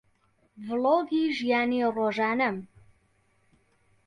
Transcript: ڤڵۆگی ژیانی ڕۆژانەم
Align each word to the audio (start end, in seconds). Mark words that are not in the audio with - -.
ڤڵۆگی 0.65 1.23
ژیانی 1.37 1.79
ڕۆژانەم 1.95 2.57